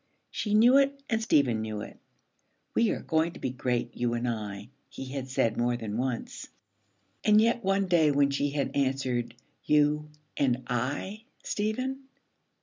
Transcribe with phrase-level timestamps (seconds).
[0.31, 1.99] She knew it and Stephen knew it.
[2.73, 6.47] 'We are going to be great, you and I,' he had said more than once.
[7.23, 12.01] And yet one day when she had answered, 'You and I, Stephen?'